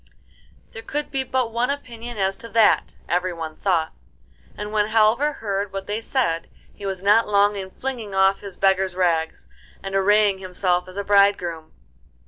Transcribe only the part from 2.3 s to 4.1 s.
to that, everyone thought,